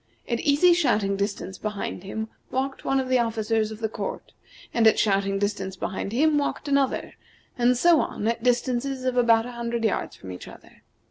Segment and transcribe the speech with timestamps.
[0.27, 4.31] At easy shouting distance behind him walked one of the officers of the court,
[4.73, 7.13] and at shouting distance behind him walked another,
[7.55, 10.81] and so on at distances of about a hundred yards from each other.